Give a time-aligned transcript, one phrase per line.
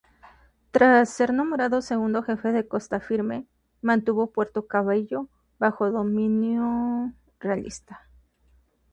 [0.71, 3.45] Tras ser nombrado segundo jefe de Costa Firme,
[3.83, 8.09] mantuvo Puerto Cabello bajo dominio realista.